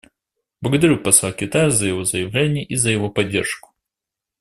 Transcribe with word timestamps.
Благодарю 0.61 0.97
посла 0.97 1.31
Китая 1.31 1.69
за 1.69 1.85
его 1.89 2.05
заявление 2.05 2.63
и 2.65 2.75
за 2.75 2.89
его 2.89 3.11
поддержку. 3.11 3.75